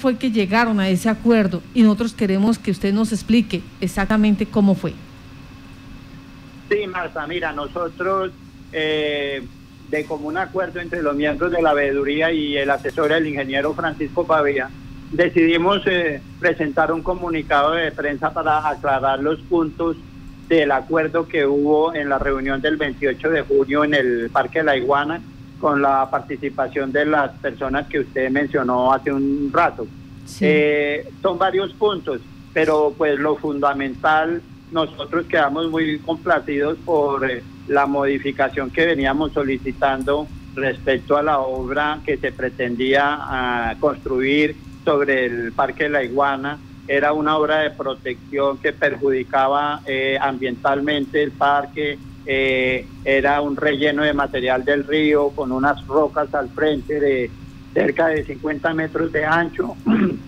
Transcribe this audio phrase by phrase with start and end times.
[0.00, 4.76] fue que llegaron a ese acuerdo y nosotros queremos que usted nos explique exactamente cómo
[4.76, 4.92] fue.
[6.70, 8.30] Sí, Marta, mira, nosotros
[8.72, 9.42] eh,
[9.90, 14.24] de común acuerdo entre los miembros de la veeduría y el asesor, el ingeniero Francisco
[14.24, 14.70] Pavía,
[15.10, 19.96] decidimos eh, presentar un comunicado de prensa para aclarar los puntos
[20.48, 24.64] del acuerdo que hubo en la reunión del 28 de junio en el Parque de
[24.64, 25.20] la Iguana
[25.60, 29.86] con la participación de las personas que usted mencionó hace un rato.
[30.40, 32.20] Eh, son varios puntos,
[32.52, 40.26] pero pues lo fundamental, nosotros quedamos muy complacidos por eh, la modificación que veníamos solicitando
[40.54, 46.58] respecto a la obra que se pretendía ah, construir sobre el Parque de la Iguana.
[46.86, 51.98] Era una obra de protección que perjudicaba eh, ambientalmente el parque,
[52.30, 57.30] eh, era un relleno de material del río con unas rocas al frente de
[57.72, 59.74] cerca de 50 metros de ancho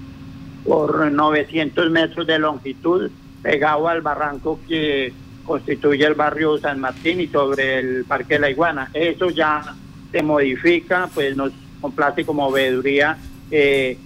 [0.64, 3.10] por 900 metros de longitud,
[3.42, 5.12] pegado al barranco que
[5.44, 8.88] constituye el barrio San Martín y sobre el Parque de la Iguana.
[8.94, 9.62] Eso ya
[10.10, 13.18] se modifica, pues nos complace como veeduría
[13.50, 13.98] eh,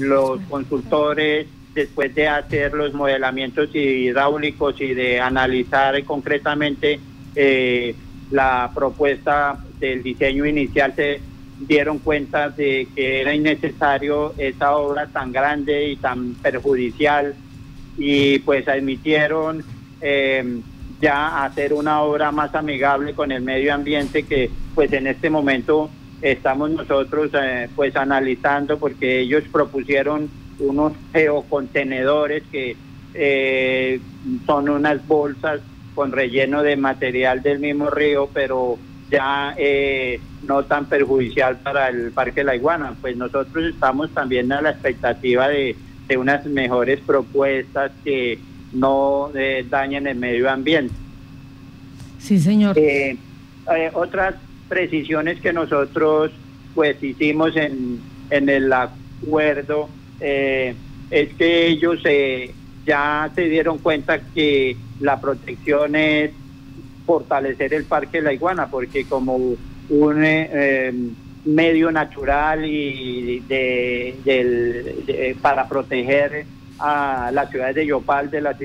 [0.00, 7.00] los consultores después de hacer los modelamientos hidráulicos y de analizar concretamente
[7.34, 7.94] eh,
[8.30, 11.20] la propuesta del diseño inicial, se
[11.58, 17.34] dieron cuenta de que era innecesario esa obra tan grande y tan perjudicial
[17.96, 19.64] y pues admitieron
[20.00, 20.60] eh,
[21.00, 25.90] ya hacer una obra más amigable con el medio ambiente que pues en este momento
[26.22, 32.76] estamos nosotros eh, pues analizando porque ellos propusieron unos geocontenedores que
[33.14, 34.00] eh,
[34.46, 35.60] son unas bolsas
[35.94, 38.78] con relleno de material del mismo río, pero
[39.10, 42.94] ya eh, no tan perjudicial para el Parque La Iguana.
[43.00, 45.76] Pues nosotros estamos también a la expectativa de,
[46.18, 48.38] unas mejores propuestas que
[48.72, 50.94] no eh, dañen el medio ambiente.
[52.18, 52.76] Sí, señor.
[53.94, 54.34] otras
[54.68, 56.30] precisiones que nosotros
[56.74, 58.00] pues hicimos en,
[58.30, 59.88] en el acuerdo
[60.26, 60.74] eh,
[61.10, 62.50] es que ellos eh,
[62.86, 66.30] ya se dieron cuenta que la protección es
[67.04, 70.94] fortalecer el Parque de la Iguana, porque como un eh,
[71.44, 74.16] medio natural y de,
[75.42, 76.46] para proteger
[76.78, 78.56] a las ciudades de Yopal de las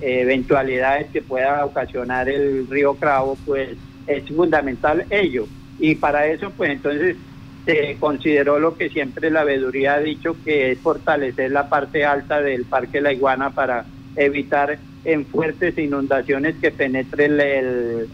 [0.00, 3.70] eventualidades que pueda ocasionar el río Cravo, pues
[4.06, 5.48] es fundamental ello.
[5.80, 7.16] Y para eso, pues entonces
[7.64, 12.40] se consideró lo que siempre la veeduría ha dicho, que es fortalecer la parte alta
[12.40, 13.84] del Parque La Iguana para
[14.16, 18.08] evitar en fuertes inundaciones que penetre el,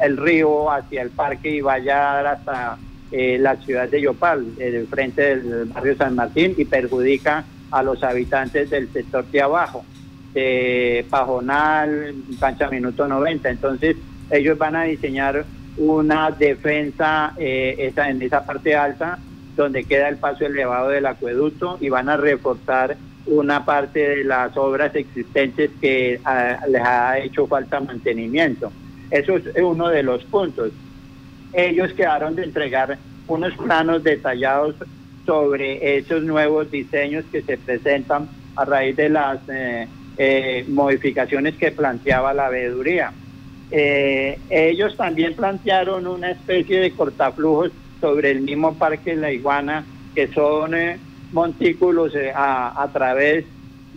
[0.00, 2.78] el, río hacia el parque y vaya hasta
[3.12, 8.02] eh, la ciudad de Yopal, el frente del barrio San Martín, y perjudica a los
[8.02, 9.84] habitantes del sector de abajo,
[10.32, 13.50] de Pajonal, Cancha Minuto 90.
[13.50, 13.96] Entonces,
[14.30, 15.44] ellos van a diseñar
[15.76, 19.18] una defensa eh, en esa parte alta
[19.56, 22.96] donde queda el paso elevado del acueducto y van a reforzar
[23.26, 28.72] una parte de las obras existentes que ah, les ha hecho falta mantenimiento.
[29.10, 30.72] Eso es uno de los puntos.
[31.52, 34.74] Ellos quedaron de entregar unos planos detallados
[35.24, 41.70] sobre esos nuevos diseños que se presentan a raíz de las eh, eh, modificaciones que
[41.70, 43.12] planteaba la veeduría.
[43.70, 47.70] Eh, ellos también plantearon una especie de cortaflujos
[48.00, 50.98] sobre el mismo parque de la iguana, que son eh,
[51.32, 53.44] montículos eh, a, través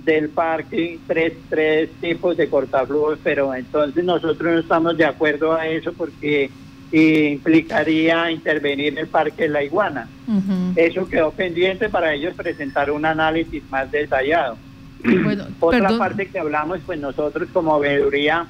[0.03, 5.67] del parque, tres, tres tipos de cortaflujos, pero entonces nosotros no estamos de acuerdo a
[5.67, 6.49] eso porque
[6.89, 10.07] implicaría intervenir en el parque de la iguana.
[10.75, 14.57] Eso quedó pendiente para ellos presentar un análisis más detallado.
[15.59, 18.47] Otra parte que hablamos, pues nosotros como veeduría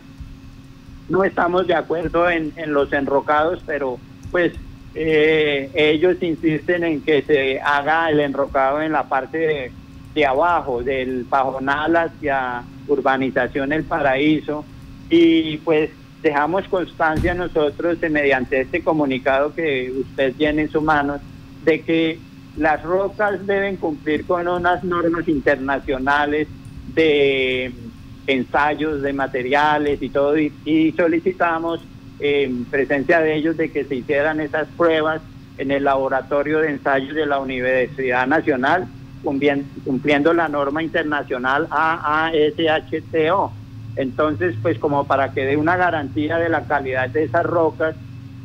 [1.10, 4.00] no estamos de acuerdo en, los enrocados, pero
[4.32, 4.54] pues
[4.96, 9.72] eh, ellos insisten en que se haga el enrocado en la parte
[10.14, 14.66] de, abajo, del Pajonal hacia Urbanización El Paraíso,
[15.10, 21.22] y pues dejamos constancia nosotros mediante este comunicado que usted tiene en sus manos
[21.64, 22.20] de que
[22.58, 26.48] las rocas deben cumplir con unas normas internacionales
[26.96, 27.72] de
[28.28, 31.80] ensayos de materiales y todo, y, solicitamos
[32.20, 35.22] en presencia de ellos de que se hicieran esas pruebas
[35.58, 38.88] en el laboratorio de ensayos de la Universidad Nacional,
[39.24, 43.52] cumpliendo la norma internacional AASHTO.
[43.96, 47.96] Entonces, pues como para que dé una garantía de la calidad de esas rocas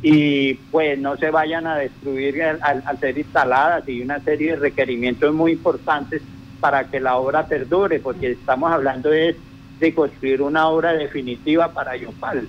[0.01, 5.33] y pues no se vayan a destruir al, ser instaladas y una serie de requerimientos
[5.33, 6.21] muy importantes
[6.59, 9.35] para que la obra perdure, porque estamos hablando de,
[9.79, 12.47] de construir una obra definitiva para Yopal.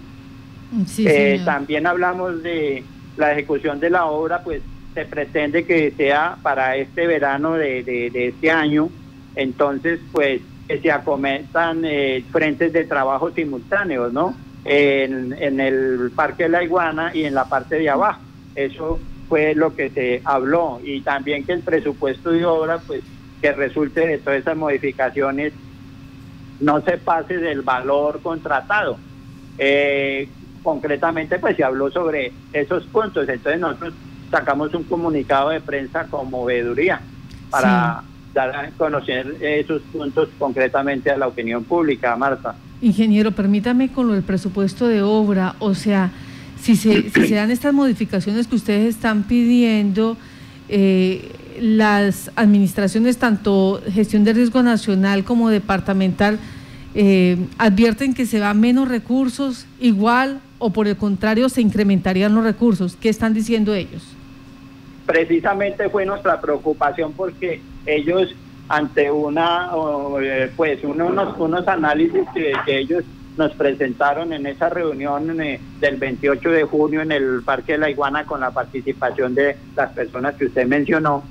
[0.99, 2.83] Eh, también hablamos de
[3.17, 4.63] la ejecución de la obra, pues
[4.93, 8.89] se pretende que sea para este verano de, de, este año,
[9.35, 14.35] entonces pues que se acometan eh, frentes de trabajo simultáneos, ¿no?
[14.65, 18.21] en, el Parque de la Iguana y en la parte de abajo.
[18.55, 18.99] Eso
[19.29, 23.03] fue lo que se habló y también que el presupuesto de obra, pues
[23.41, 25.53] que resulte de todas esas modificaciones,
[26.61, 28.99] no se pase del valor contratado.
[29.59, 30.29] Eh,
[30.63, 33.29] concretamente, pues se habló sobre esos puntos.
[33.29, 33.95] Entonces nosotros
[34.31, 37.01] sacamos un comunicado de prensa como veeduría
[37.51, 38.03] para
[38.33, 42.57] dar a conocer esos puntos concretamente a la opinión pública, Marta.
[42.83, 46.11] Ingeniero, permítame con lo del presupuesto de obra, o sea,
[46.61, 50.17] si se, se dan estas modificaciones que ustedes están pidiendo,
[50.69, 51.31] eh,
[51.61, 56.39] las administraciones, tanto gestión de riesgo nacional como departamental,
[56.95, 62.45] eh, advierten que se va menos recursos, igual o por el contrario se incrementarían los
[62.45, 62.97] recursos.
[62.97, 64.03] ¿Qué están diciendo ellos?
[65.07, 68.35] Precisamente fue nuestra preocupación porque ellos
[68.69, 69.71] ante una,
[70.23, 73.05] eh, pues unos, unos análisis que, ellos
[73.37, 77.91] nos presentaron en esa reunión eh, del 28 de junio en el Parque de la
[77.91, 81.25] Iguana con la participación de las personas que usted mencionó.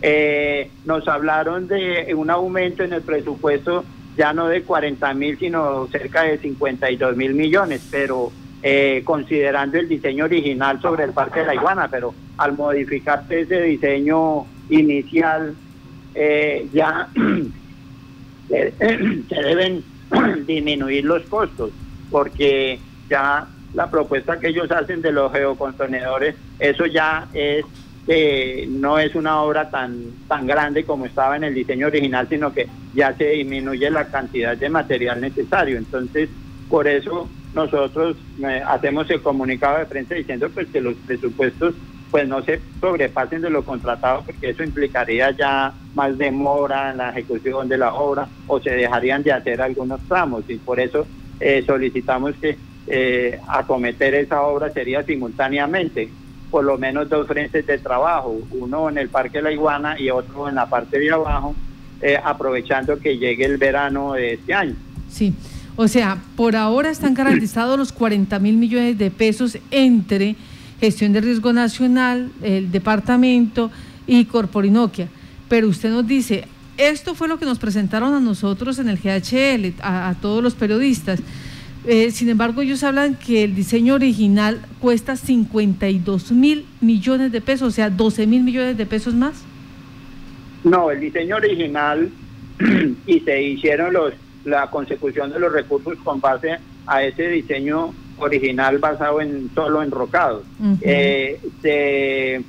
[0.00, 3.84] Eh, nos hablaron de un aumento en el presupuesto
[4.16, 8.32] ya no de 40 mil, sino cerca de 52 mil millones, pero
[9.04, 14.44] considerando el diseño original sobre el Parque de la Iguana, pero al modificarse ese diseño
[14.68, 15.54] inicial
[16.14, 17.08] eh, ya
[18.48, 19.84] se deben
[20.46, 21.70] disminuir los costos,
[22.10, 27.64] porque ya la propuesta que ellos hacen de los geocontenedores, eso ya es
[28.68, 29.96] no es una obra tan
[30.26, 34.56] tan grande como estaba en el diseño original, sino que ya se disminuye la cantidad
[34.56, 35.76] de material necesario.
[35.76, 36.30] Entonces,
[36.68, 41.74] por eso nosotros eh, hacemos el comunicado de prensa diciendo pues que los presupuestos
[42.10, 47.10] pues no se sobrepasen de lo contratado porque eso implicaría ya más demora en la
[47.10, 51.06] ejecución de la obra o se dejarían de hacer algunos tramos y por eso
[51.40, 52.56] eh, solicitamos que
[52.86, 56.10] eh, acometer esa obra sería simultáneamente
[56.50, 60.48] por lo menos dos frentes de trabajo, uno en el Parque La Iguana y otro
[60.48, 61.54] en la parte de abajo,
[62.00, 64.74] eh, aprovechando que llegue el verano de este año.
[65.08, 65.34] Sí,
[65.76, 70.36] o sea, por ahora están garantizados los 40 mil millones de pesos entre
[70.80, 73.70] Gestión de Riesgo Nacional, el departamento
[74.06, 75.08] y Corporinoquia.
[75.48, 76.46] Pero usted nos dice,
[76.76, 81.20] esto fue lo que nos presentaron a nosotros en el GHL, a, todos los periodistas.
[81.90, 87.68] Eh, sin embargo, ellos hablan que el diseño original cuesta 52 mil millones de pesos,
[87.68, 89.42] o sea, 12 mil millones de pesos más.
[90.64, 92.10] No, el diseño original
[93.06, 94.12] y se hicieron los
[94.44, 100.44] la consecución de los recursos con base a ese diseño original basado en solo enrocados.
[100.82, 102.42] Eh, se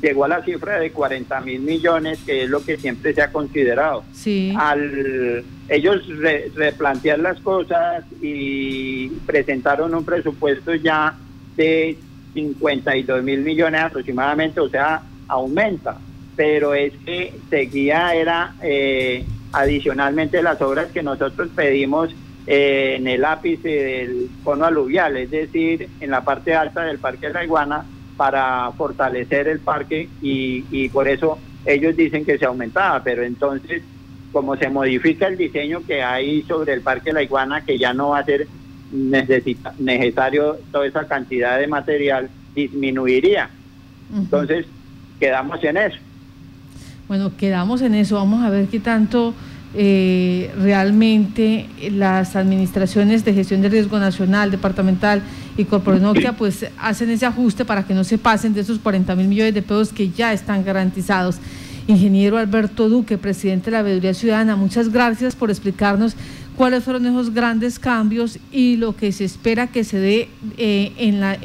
[0.00, 3.32] llegó a la cifra de 40 mil millones, que es lo que siempre se ha
[3.32, 4.04] considerado.
[4.12, 4.54] Sí.
[4.56, 6.02] Al ellos
[6.54, 11.16] replantear las cosas y presentaron un presupuesto ya
[11.56, 11.96] de
[12.34, 15.98] 52 mil millones aproximadamente, o sea, aumenta.
[16.36, 22.10] Pero es que seguía, era eh, adicionalmente las obras que nosotros pedimos
[22.46, 27.28] eh, en el ápice del cono aluvial, es decir, en la parte alta del Parque
[27.28, 27.84] de la Iguana,
[28.16, 33.82] para fortalecer el parque y, por eso ellos dicen que se aumentaba, pero entonces
[34.32, 38.10] como se modifica el diseño que hay sobre el Parque la Iguana, que ya no
[38.10, 38.46] va a ser
[38.92, 43.50] necesita, necesario toda esa cantidad de material, disminuiría.
[44.14, 44.66] Entonces,
[45.18, 45.96] quedamos en eso.
[47.08, 48.16] Bueno, quedamos en eso.
[48.16, 49.34] Vamos a ver qué tanto
[49.74, 55.22] eh, realmente las administraciones de gestión de riesgo nacional, departamental
[55.56, 59.28] y corporenoquia pues hacen ese ajuste para que no se pasen de esos 40 mil
[59.28, 61.36] millones de pesos que ya están garantizados.
[61.88, 66.16] Ingeniero Alberto Duque, presidente de la Veeduría Ciudadana, muchas gracias por explicarnos
[66.56, 71.20] cuáles fueron esos grandes cambios y lo que se espera que se dé eh, en,
[71.20, 71.38] la,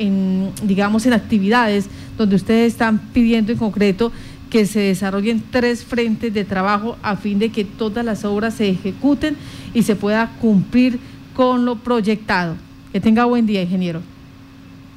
[0.64, 1.88] digamos, en actividades
[2.18, 4.12] donde ustedes están pidiendo en concreto
[4.50, 8.70] que se desarrollen tres frentes de trabajo a fin de que todas las obras se
[8.70, 9.38] ejecuten
[9.74, 11.00] y se pueda cumplir
[11.36, 12.56] con lo proyectado.
[12.92, 14.02] Que tenga buen día, ingeniero.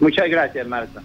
[0.01, 1.03] Muchas gracias, Marta.